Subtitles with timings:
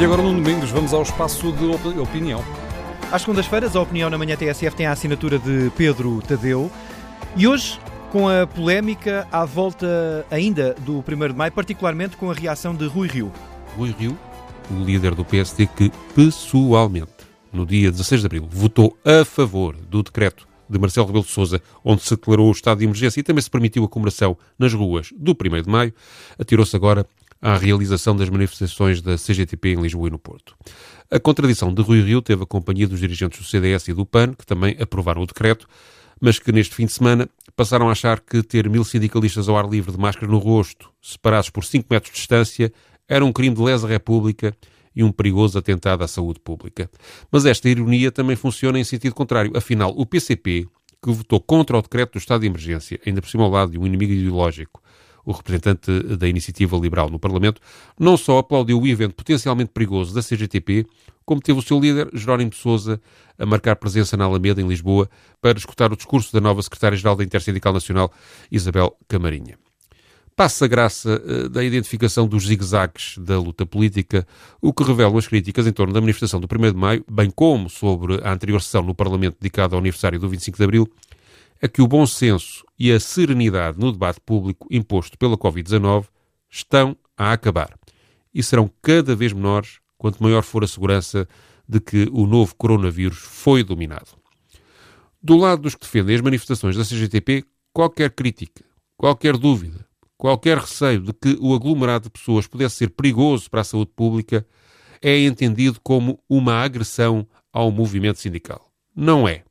[0.00, 2.42] E agora no Domingos vamos ao espaço de opinião.
[3.12, 6.72] Às segundas-feiras, a opinião na manhã TSF tem a assinatura de Pedro Tadeu.
[7.36, 7.78] E hoje,
[8.10, 12.86] com a polémica à volta ainda do 1 de maio, particularmente com a reação de
[12.86, 13.30] Rui Rio.
[13.76, 14.18] Rui Rio,
[14.70, 17.12] o líder do PSD, que pessoalmente,
[17.52, 21.60] no dia 16 de abril, votou a favor do decreto de Marcelo Rebelo de Sousa,
[21.84, 25.10] onde se declarou o estado de emergência e também se permitiu a comemoração nas ruas
[25.14, 25.92] do 1 de maio,
[26.38, 27.04] atirou-se agora
[27.40, 30.54] à realização das manifestações da CGTP em Lisboa e no Porto.
[31.10, 34.34] A contradição de Rui Rio teve a companhia dos dirigentes do CDS e do PAN,
[34.34, 35.66] que também aprovaram o decreto,
[36.20, 39.68] mas que neste fim de semana passaram a achar que ter mil sindicalistas ao ar
[39.68, 42.72] livre de máscara no rosto, separados por 5 metros de distância,
[43.08, 44.54] era um crime de lesa república
[44.94, 46.90] e um perigoso atentado à saúde pública.
[47.30, 49.52] Mas esta ironia também funciona em sentido contrário.
[49.56, 50.66] Afinal, o PCP,
[51.02, 53.78] que votou contra o decreto do estado de emergência, ainda por cima ao lado de
[53.78, 54.82] um inimigo ideológico,
[55.24, 57.60] o representante da Iniciativa Liberal no Parlamento,
[57.98, 60.86] não só aplaudiu o evento potencialmente perigoso da CGTP,
[61.24, 63.00] como teve o seu líder, Jerónimo de Sousa,
[63.38, 65.08] a marcar presença na Alameda, em Lisboa,
[65.40, 68.12] para escutar o discurso da nova secretária-geral da Intersindical Nacional,
[68.50, 69.56] Isabel Camarinha.
[70.34, 74.26] Passa a graça eh, da identificação dos zigue-zagues da luta política,
[74.60, 77.68] o que revelam as críticas em torno da manifestação do 1 de Maio, bem como
[77.68, 80.90] sobre a anterior sessão no Parlamento dedicada ao aniversário do 25 de Abril,
[81.60, 86.06] é que o bom senso e a serenidade no debate público imposto pela Covid-19
[86.48, 87.78] estão a acabar
[88.32, 91.28] e serão cada vez menores quanto maior for a segurança
[91.68, 94.18] de que o novo coronavírus foi dominado.
[95.22, 98.64] Do lado dos que defendem as manifestações da CGTP, qualquer crítica,
[98.96, 103.64] qualquer dúvida, qualquer receio de que o aglomerado de pessoas pudesse ser perigoso para a
[103.64, 104.46] saúde pública
[105.02, 108.70] é entendido como uma agressão ao movimento sindical.
[108.94, 109.44] Não é.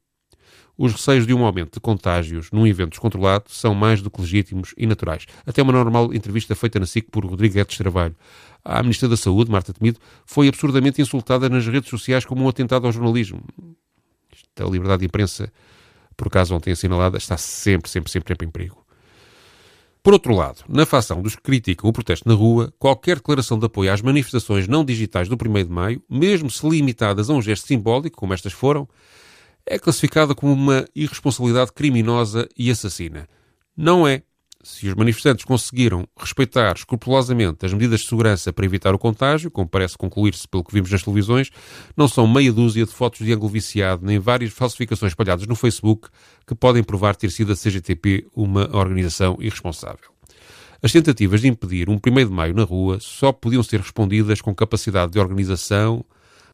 [0.82, 4.74] Os receios de um aumento de contágios num evento descontrolado são mais do que legítimos
[4.78, 5.26] e naturais.
[5.46, 8.16] Até uma normal entrevista feita na SIC por Rodrigo Guedes Trabalho.
[8.64, 12.86] A Ministra da Saúde, Marta Temido, foi absurdamente insultada nas redes sociais como um atentado
[12.86, 13.44] ao jornalismo.
[14.58, 15.52] A liberdade de imprensa,
[16.16, 18.82] por acaso ontem assinalada, está sempre, sempre, sempre, sempre em perigo.
[20.02, 23.66] Por outro lado, na facção dos que criticam o protesto na rua, qualquer declaração de
[23.66, 27.68] apoio às manifestações não digitais do 1 de maio, mesmo se limitadas a um gesto
[27.68, 28.88] simbólico, como estas foram,
[29.70, 33.28] é classificada como uma irresponsabilidade criminosa e assassina.
[33.78, 34.24] Não é.
[34.62, 39.70] Se os manifestantes conseguiram respeitar escrupulosamente as medidas de segurança para evitar o contágio, como
[39.70, 41.50] parece concluir-se pelo que vimos nas televisões,
[41.96, 46.10] não são meia dúzia de fotos de ângulo viciado nem várias falsificações espalhadas no Facebook
[46.46, 50.10] que podem provar ter sido a CGTP uma organização irresponsável.
[50.82, 54.54] As tentativas de impedir um 1 de maio na rua só podiam ser respondidas com
[54.54, 56.04] capacidade de organização,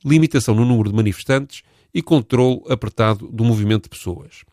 [0.04, 1.64] limitação no número de manifestantes
[1.96, 4.44] e controle apertado do movimento de pessoas.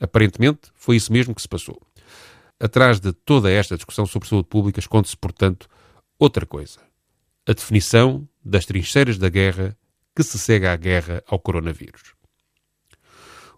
[0.00, 1.78] Aparentemente, foi isso mesmo que se passou.
[2.58, 5.68] Atrás de toda esta discussão sobre saúde pública esconde-se, portanto,
[6.18, 6.80] outra coisa.
[7.46, 9.76] A definição das trincheiras da guerra
[10.16, 12.14] que se segue à guerra ao coronavírus.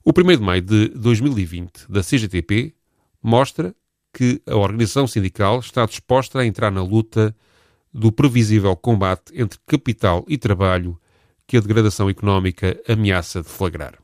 [0.05, 2.75] O 1 de maio de 2020 da CGTP
[3.23, 3.73] mostra
[4.13, 7.35] que a organização sindical está disposta a entrar na luta
[7.95, 11.01] do previsível combate entre capital e trabalho
[11.53, 13.99] que a degradação económica ameaça deflagrar.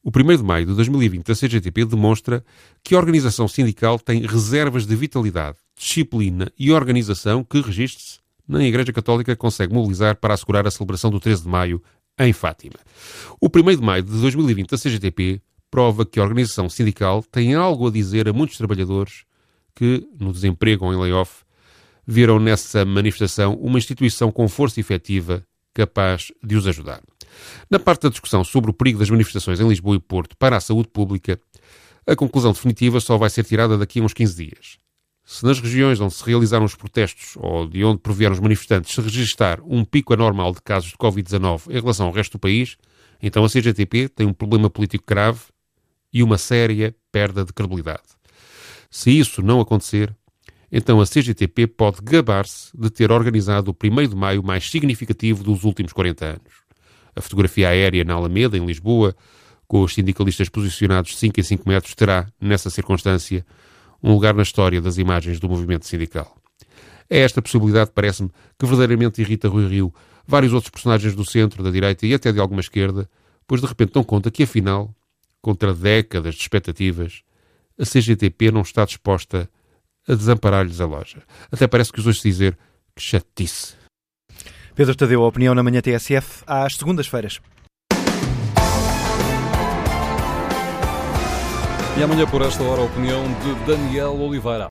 [0.00, 2.44] O 1 de maio de 2020 da CGTP demonstra
[2.84, 8.92] que a organização sindical tem reservas de vitalidade, disciplina e organização que, registre-se, na Igreja
[8.92, 11.82] Católica consegue mobilizar para assegurar a celebração do 13 de maio
[12.16, 12.78] em Fátima.
[13.40, 17.88] O 1 de maio de 2020 da CGTP prova que a organização sindical tem algo
[17.88, 19.24] a dizer a muitos trabalhadores
[19.74, 21.42] que, no desemprego ou em layoff,
[22.06, 25.44] viram nessa manifestação uma instituição com força efetiva
[25.76, 27.02] capaz de os ajudar.
[27.70, 30.60] Na parte da discussão sobre o perigo das manifestações em Lisboa e Porto para a
[30.60, 31.38] saúde pública,
[32.06, 34.78] a conclusão definitiva só vai ser tirada daqui a uns 15 dias.
[35.22, 39.00] Se nas regiões onde se realizaram os protestos ou de onde provieram os manifestantes se
[39.00, 42.76] registrar um pico anormal de casos de Covid-19 em relação ao resto do país,
[43.20, 45.40] então a CGTP tem um problema político grave
[46.12, 48.04] e uma séria perda de credibilidade.
[48.88, 50.14] Se isso não acontecer,
[50.78, 55.64] então a CGTP pode gabar-se de ter organizado o 1 de maio mais significativo dos
[55.64, 56.52] últimos 40 anos.
[57.14, 59.16] A fotografia aérea na Alameda, em Lisboa,
[59.66, 63.42] com os sindicalistas posicionados 5 em 5 metros, terá, nessa circunstância,
[64.02, 66.36] um lugar na história das imagens do movimento sindical.
[67.08, 69.94] É esta possibilidade, parece-me, que verdadeiramente irrita Rui Rio,
[70.26, 73.08] vários outros personagens do centro, da direita e até de alguma esquerda,
[73.46, 74.94] pois de repente dão conta que, afinal,
[75.40, 77.22] contra décadas de expectativas,
[77.80, 79.48] a CGTP não está disposta
[80.08, 81.22] a desamparar-lhes a loja.
[81.50, 82.56] Até parece que os ouço dizer
[82.94, 83.74] que chatice.
[84.74, 87.40] Pedro Tadeu, a opinião na manhã TSF, às segundas-feiras.
[91.98, 94.64] E amanhã, por esta hora, a opinião de Daniel Oliveira.